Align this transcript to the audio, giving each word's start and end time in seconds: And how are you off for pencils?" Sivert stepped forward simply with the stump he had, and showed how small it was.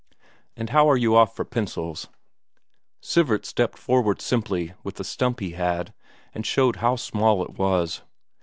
And 0.57 0.71
how 0.71 0.89
are 0.89 0.97
you 0.97 1.15
off 1.15 1.35
for 1.35 1.45
pencils?" 1.45 2.07
Sivert 3.03 3.45
stepped 3.45 3.77
forward 3.77 4.19
simply 4.19 4.73
with 4.83 4.95
the 4.95 5.03
stump 5.03 5.39
he 5.41 5.51
had, 5.51 5.93
and 6.33 6.43
showed 6.43 6.77
how 6.77 6.95
small 6.95 7.43
it 7.43 7.59
was. 7.59 8.01